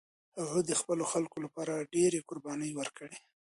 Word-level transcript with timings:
هغه 0.41 0.59
د 0.69 0.71
خپلو 0.79 1.03
خلکو 1.11 1.37
لپاره 1.45 1.87
ډېرې 1.93 2.19
قربانۍ 2.29 2.71
ورکړې. 2.75 3.15